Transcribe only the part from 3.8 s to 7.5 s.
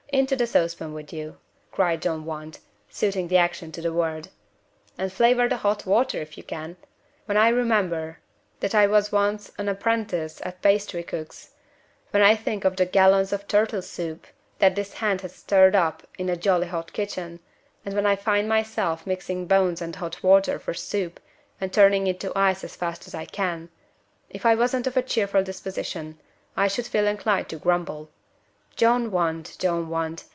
the word, "and flavor the hot water if you can! When I